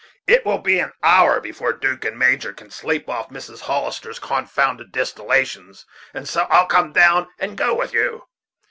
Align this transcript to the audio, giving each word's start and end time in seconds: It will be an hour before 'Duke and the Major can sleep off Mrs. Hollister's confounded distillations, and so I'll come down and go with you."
It 0.25 0.43
will 0.47 0.57
be 0.57 0.79
an 0.79 0.93
hour 1.03 1.39
before 1.39 1.73
'Duke 1.73 2.05
and 2.05 2.15
the 2.15 2.17
Major 2.17 2.53
can 2.53 2.71
sleep 2.71 3.07
off 3.07 3.29
Mrs. 3.29 3.59
Hollister's 3.59 4.17
confounded 4.17 4.91
distillations, 4.91 5.85
and 6.11 6.27
so 6.27 6.47
I'll 6.49 6.65
come 6.65 6.91
down 6.91 7.27
and 7.37 7.55
go 7.55 7.75
with 7.75 7.93
you." 7.93 8.25